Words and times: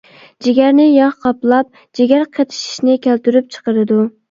جىگەرنى 0.45 0.85
ياغ 0.91 1.13
قاپلاپ، 1.25 1.69
جىگەر 2.01 2.25
قېتىشىشنى 2.39 2.99
كەلتۈرۈپ 3.07 3.55
چىقىرىدۇ. 3.59 4.03